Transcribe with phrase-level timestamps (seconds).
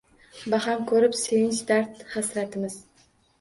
[0.53, 2.81] Baham ko’rib sevinch, dard-hasratimiz—